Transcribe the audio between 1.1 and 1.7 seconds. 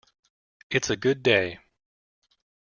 day.